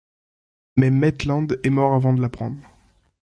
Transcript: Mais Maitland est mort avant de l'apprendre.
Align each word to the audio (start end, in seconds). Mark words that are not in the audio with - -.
Mais 0.77 0.89
Maitland 0.89 1.59
est 1.61 1.69
mort 1.69 1.93
avant 1.93 2.13
de 2.13 2.21
l'apprendre. 2.23 2.57